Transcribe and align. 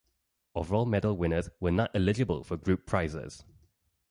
Overall 0.55 0.87
medal 0.87 1.15
winners 1.15 1.51
were 1.59 1.69
not 1.69 1.91
eligible 1.93 2.43
for 2.43 2.57
group 2.57 2.87
prizes. 2.87 3.43